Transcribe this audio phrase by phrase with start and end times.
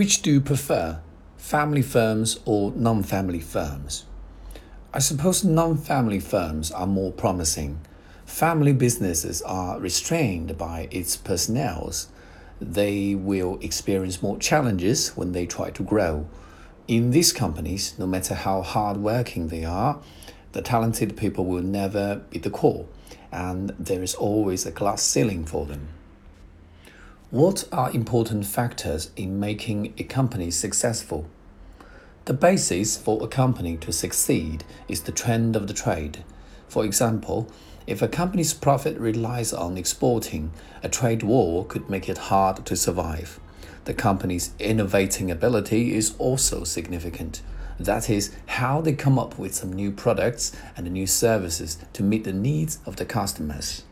[0.00, 0.98] Which do you prefer,
[1.36, 4.06] family firms or non family firms?
[4.94, 7.82] I suppose non family firms are more promising.
[8.24, 11.92] Family businesses are restrained by its personnel.
[12.62, 16.26] They will experience more challenges when they try to grow.
[16.88, 20.00] In these companies, no matter how hardworking they are,
[20.52, 22.86] the talented people will never be the core,
[23.30, 25.88] and there is always a glass ceiling for them.
[27.30, 31.28] What are important factors in making a company successful?
[32.24, 36.24] The basis for a company to succeed is the trend of the trade.
[36.66, 37.48] For example,
[37.86, 40.50] if a company's profit relies on exporting,
[40.82, 43.38] a trade war could make it hard to survive.
[43.84, 47.42] The company's innovating ability is also significant.
[47.78, 52.24] That is, how they come up with some new products and new services to meet
[52.24, 53.84] the needs of the customers.